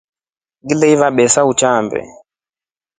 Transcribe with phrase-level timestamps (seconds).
[0.63, 2.01] Ngiliiva besa utaambe.